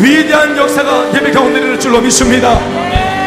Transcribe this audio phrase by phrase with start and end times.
[0.00, 2.58] 위대한 역사가 예배 가운데 내릴 줄로 믿습니다.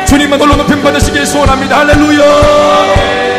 [0.05, 1.79] 주님만 홀로 높임 받으시길 소원합니다.
[1.79, 3.30] 할렐루야!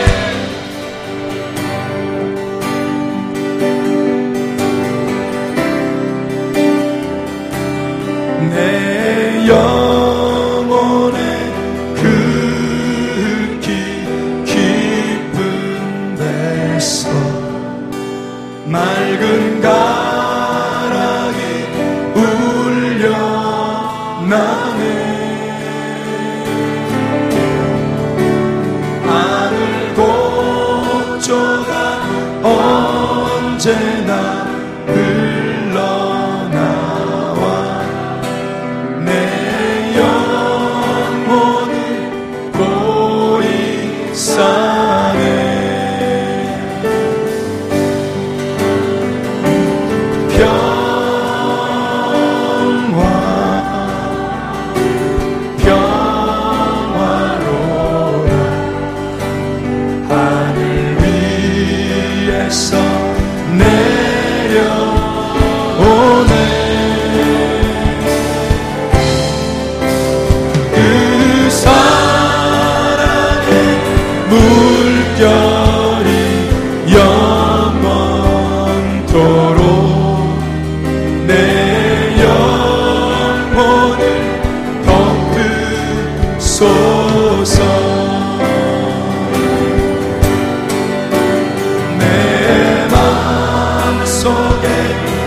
[94.22, 94.68] 속에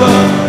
[0.00, 0.39] lua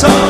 [0.00, 0.29] song.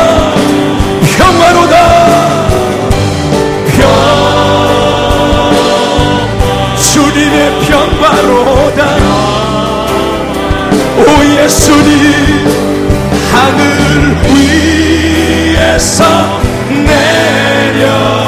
[11.51, 12.47] 예수님
[13.29, 14.15] 하늘
[15.53, 16.39] 위에서
[16.69, 18.20] 내려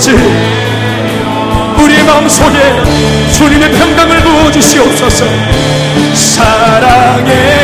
[0.00, 0.12] 아버지
[1.82, 2.82] 우리의 마음속에
[3.32, 5.26] 주님의 평강을 부어주시옵소서.
[6.14, 7.59] 사랑해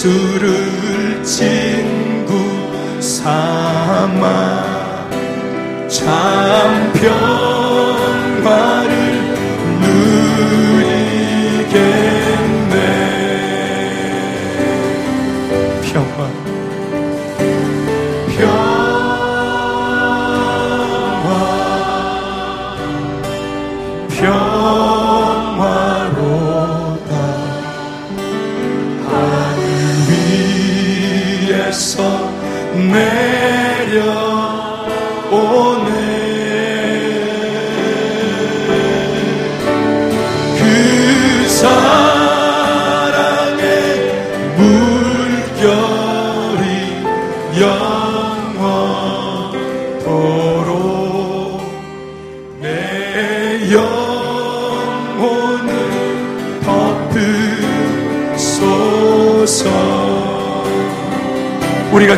[0.00, 2.32] 예수를 친구
[3.02, 4.30] 삼아
[5.88, 7.59] 참 평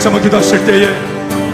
[0.03, 0.89] 우리가 잠을 기도하실 때에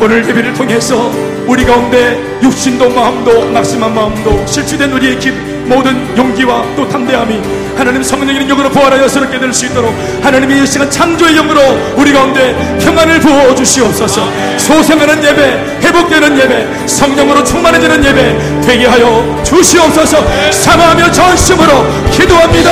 [0.00, 1.12] 오늘 예배를 통해서
[1.46, 5.30] 우리 가운데 육신도 마음도 낙심한 마음도 실추된 우리의 기,
[5.66, 7.40] 모든 용기와 또 담대함이
[7.76, 11.60] 하나님 성령의 능력으로 부활하여 새롭게 될 수 있도록 하나님의 이 시간 창조의 영으로
[11.96, 14.26] 우리 가운데 평안을 부어 주시옵소서.
[14.56, 20.26] 소생하는 예배 회복되는 예배 성령으로 충만해지는 예배 되게 하여 주시옵소서.
[20.50, 22.70] 사모하며 전심으로 기도합니다.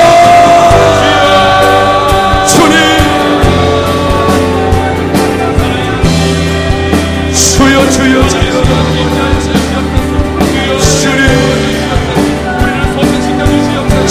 [2.47, 2.96] 주님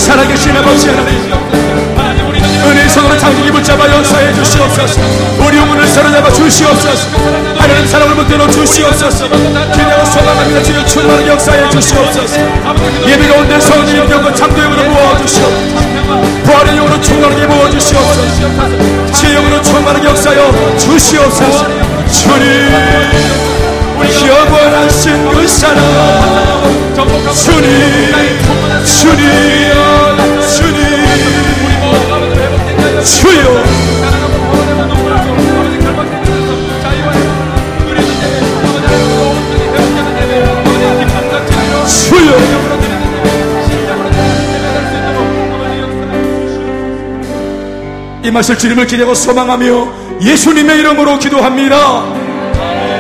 [0.07, 1.33] 살아계신 아버지 하나님
[2.65, 5.01] 은혜의 손으로 장중이 붙잡아 역사해 주시옵소서.
[5.45, 7.09] 우리 영혼을 사로잡아 주시옵소서.
[7.59, 9.29] 하나님 사랑을 붙들어 주시옵소서.
[9.29, 12.39] 기대하고 소망합니다 주여 충만하게 역사해 주시옵소서.
[13.07, 15.87] 예배 가운데 성령의 영과 창조영으로 부어주시옵소서.
[16.45, 19.13] 부활의 영으로 충만하게 부어주시옵소서.
[19.13, 21.67] 지혜 영으로 충만하게 역사하여 주시옵소서.
[22.11, 23.66] 주님
[24.27, 25.81] 영원하신 그 사랑.
[27.33, 27.63] 주님
[28.85, 29.27] 주님
[30.41, 31.07] 주님.
[33.05, 33.77] 주여.
[48.23, 49.89] 이 맛을 주님을 기대하고 소망하며
[50.21, 52.26] 예수님의 이름으로 기도합니다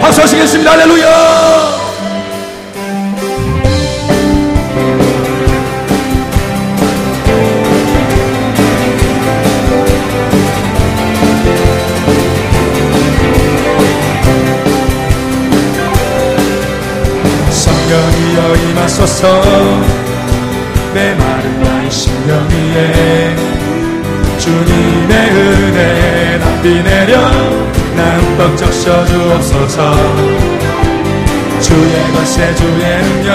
[0.06, 0.70] 박수 하시겠습니다.
[0.70, 1.06] 할렐루야.
[17.50, 19.42] 성령이여 임하소서.
[20.94, 23.36] 내 마른 나의 심령 위에
[24.38, 29.94] 주님의 은혜 낭비 내려 나 흠뻑 적셔 주옵소서.
[31.60, 33.26] 주의 것에 주의 능력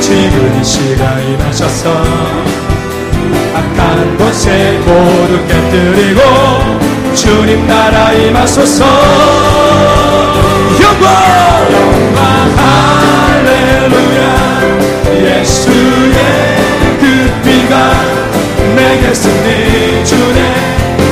[0.00, 1.90] 지금 이 시간이 나셔서
[3.54, 6.20] 악한 것에 모두 깨뜨리고
[7.14, 8.84] 주님 나라 임하소서.
[10.80, 11.08] 영광!
[11.72, 12.20] 영광!
[13.38, 14.28] 할렐루야!
[15.24, 16.18] 예수의
[17.00, 17.02] 그
[17.42, 17.74] 피가
[18.76, 20.40] 내게 승리 주네.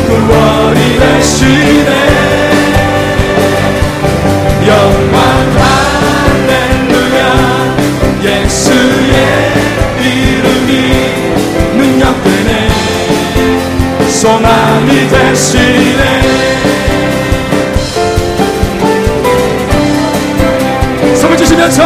[0.07, 0.66] 구원
[14.27, 16.23] 소망이 되시네.
[21.15, 21.85] 손을 주시면서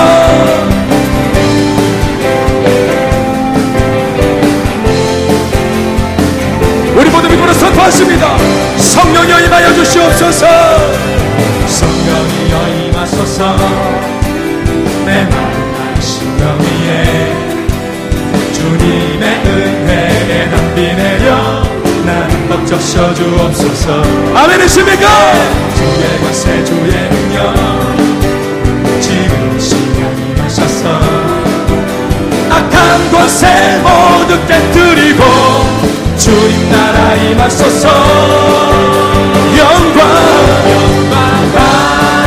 [6.97, 10.47] 우리 모두 믿음으로 선포하십니다 성령여 임하여 주시옵소서.
[11.67, 13.57] 성령이여 임하소서.
[15.05, 17.33] 내 마음 심령 위에
[18.53, 21.63] 주님의 은혜에 담비 내려
[22.05, 24.03] 나는 벅적셔 주옵소서.
[24.35, 25.33] 아멘이십니까?
[25.77, 27.55] 주의 것에 주의 능력
[29.01, 31.01] 지금 시간이 마셔서.
[32.51, 37.89] 악한 곳에 모두 깨뜨리고 주님 나라 임하소서
[39.57, 40.01] 영광
[40.69, 41.19] 영광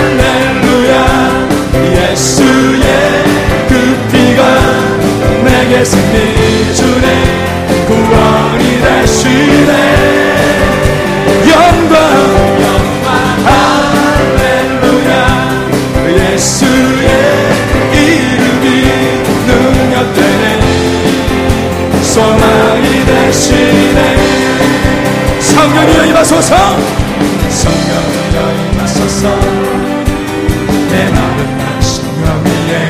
[0.09, 0.93] 할렐루야.
[2.11, 2.87] 예수의
[3.69, 3.71] 그
[4.11, 4.41] 피가
[5.43, 6.52] 내게 승리
[25.63, 26.55] 성령이여 임하소서.
[27.49, 28.37] 성령이여
[28.73, 29.29] 임하소서.
[30.89, 32.89] 내 마음 안심령 위에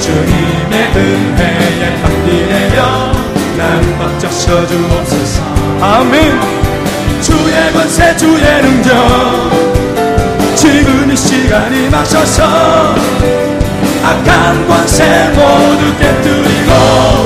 [0.00, 3.12] 주님의 은혜에 감기내려
[3.58, 5.42] 난 벅적셔 주옵소서.
[5.80, 6.40] 아멘.
[7.20, 9.50] 주의 권세 주의 능력.
[10.54, 12.94] 지금 이 시간이 마셔서
[14.04, 17.25] 악한 권세 모두 깨뜨리고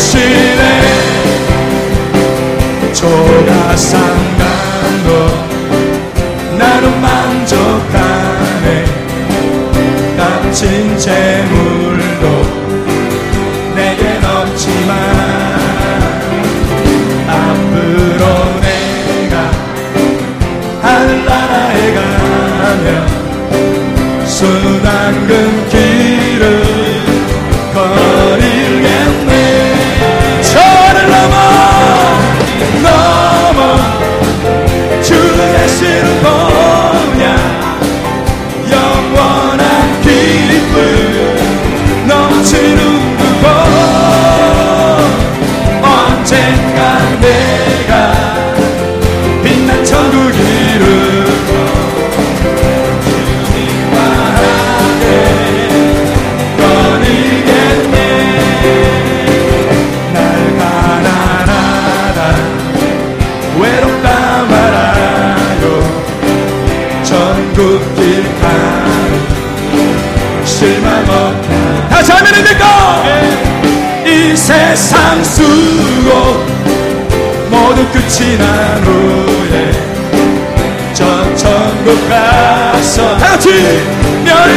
[0.00, 0.80] 되시네
[2.94, 4.09] 조가상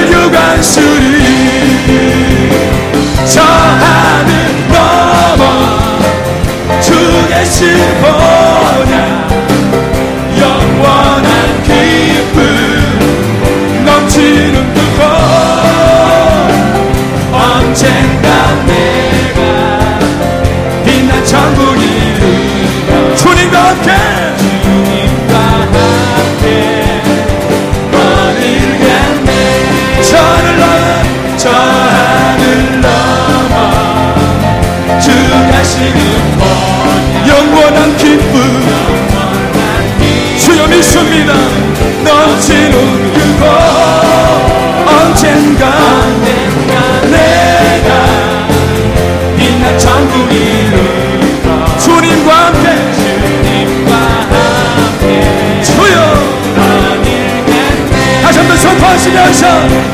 [0.01, 0.52] you got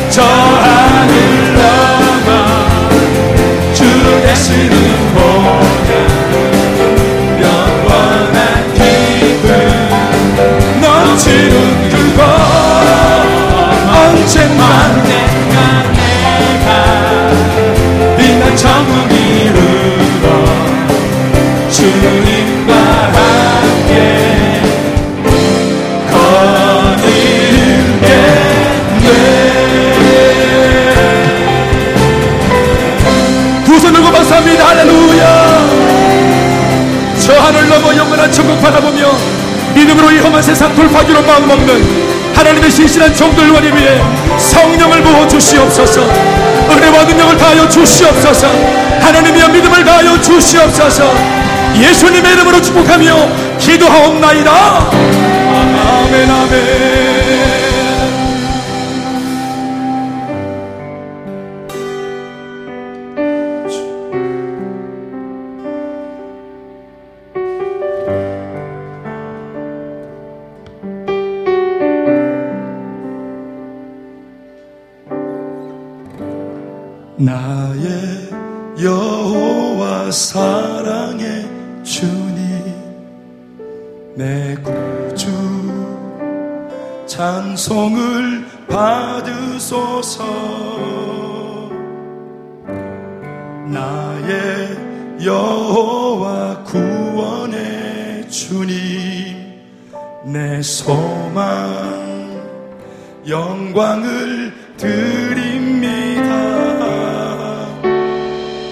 [0.10, 0.49] 저
[34.00, 34.68] 들고 박수합니다.
[34.68, 35.70] 할렐루야.
[37.20, 39.12] 저 하늘 넘어 영원한 천국 바라보며
[39.76, 44.02] 믿음으로 이 험한 세상 돌파기로 마음먹는 하나님의 신실한 종들원을 위해
[44.38, 46.02] 성령을 부어 주시옵소서.
[46.02, 48.48] 은혜와 능력을 다하여 주시옵소서.
[49.02, 51.14] 하나님의 믿음을 다하여 주시옵소서.
[51.76, 54.52] 예수님의 이름으로 축복하며 기도하옵나이다.
[55.52, 57.09] 아멘 아멘
[80.60, 81.48] 사랑의
[81.84, 82.76] 주님.
[84.16, 85.26] 내 구주
[87.06, 90.26] 찬송을 받으소서.
[93.68, 94.78] 나의
[95.24, 99.38] 여호와 구원의 주님.
[100.26, 101.48] 내 소망
[103.26, 106.30] 영광을 드립니다.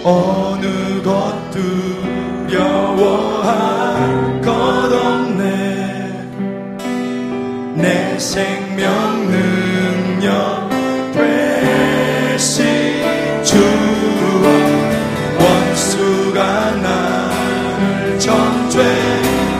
[0.04, 0.47] 어
[8.20, 10.70] 생명 능력
[11.14, 12.66] 되신
[13.44, 14.50] 주와
[15.40, 19.58] 원수가 나를 정죄하여도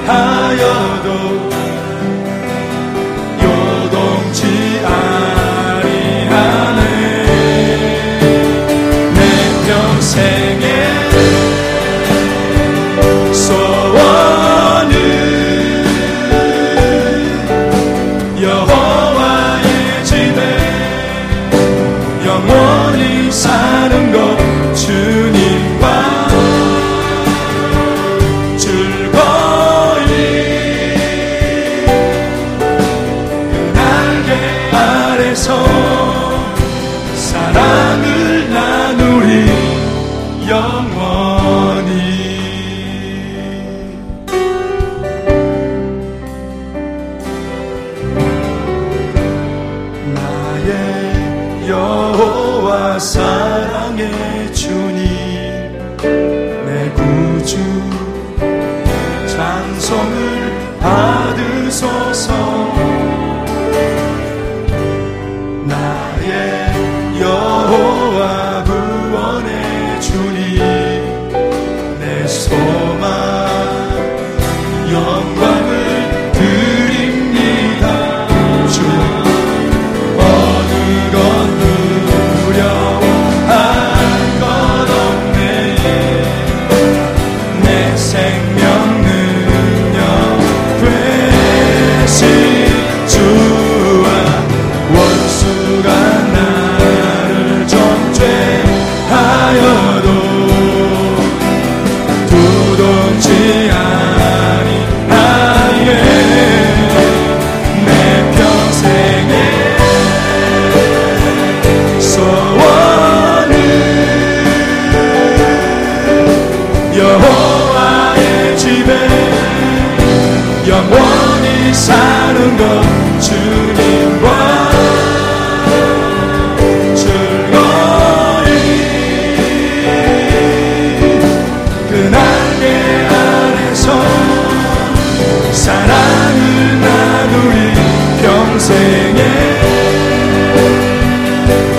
[138.68, 139.22] 인생의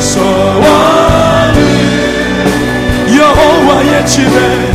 [0.01, 1.59] 소원을
[3.15, 4.68] 여호와의 집에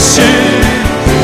[0.00, 0.22] 되시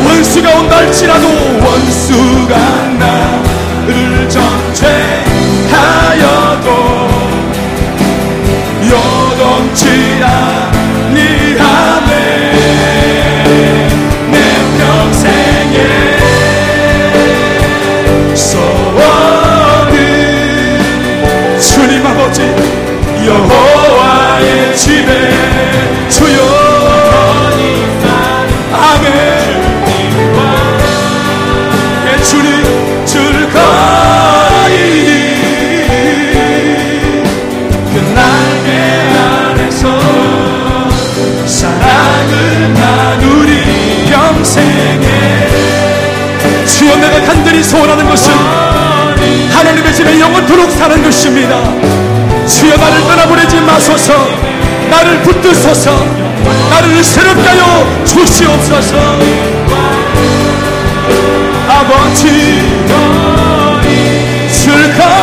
[0.05, 2.57] 원수가 온다 할지라도 원수가
[2.99, 5.07] 나를 전체하여도
[8.85, 10.56] 요동치 아
[47.67, 48.33] 소원하는 것은
[49.51, 51.61] 하나님의 집에 영원토록 사는 것입니다.
[52.47, 54.13] 주여 나를 떠나보내지 마소서.
[54.89, 55.91] 나를 붙드소서.
[56.71, 58.97] 나를 새롭게 하여 주시옵소서.
[61.69, 62.63] 아버지
[64.53, 65.16] 즐거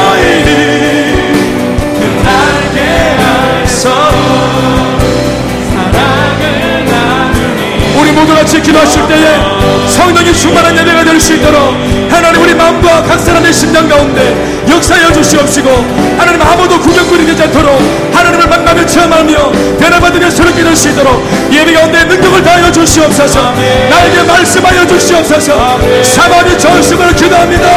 [8.43, 9.39] 같이 기도하실 때에
[9.87, 11.73] 성령이 충만한 예배가 될 수 있도록
[12.11, 14.35] 하나님 우리 마음과 각 사람의 심장 가운데
[14.69, 15.69] 역사여 주시옵시고
[16.17, 17.79] 하나님 아무도 구경꾼이 되지 않도록
[18.13, 23.53] 하나님을 만나며 체험하며 변화받으며 새롭게 될 수 있도록 예배 가운데 능력을 다하여 주시옵소서.
[23.89, 25.79] 나에게 말씀하여 주시옵소서.
[26.03, 27.67] 사방이 전심을 기도합니다.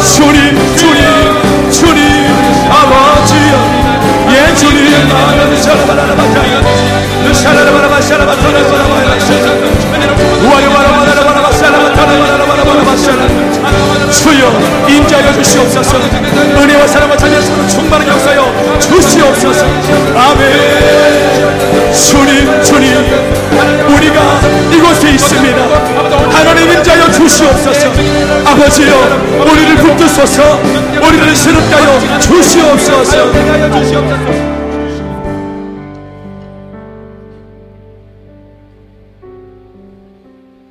[0.00, 3.84] 주님 주님 주님 아버지여
[4.30, 4.94] 예 주님.
[5.12, 6.83] 아버지 샤라바라바자
[14.10, 14.50] 주여
[14.88, 15.98] 인자하여 주시옵소서.
[16.56, 19.66] 은혜와 사랑과 자비하심으로 충만한 역사여 주시옵소서.
[20.16, 21.92] 아멘.
[21.92, 22.96] 주님 주님
[23.88, 24.40] 우리가
[24.72, 25.62] 이곳에 있습니다.
[26.30, 27.88] 하나님 인자하여 주시옵소서.
[28.46, 30.60] 아버지여 우리를 붙드소서.
[31.02, 34.53] 우리를 새롭게 하여 주시옵소서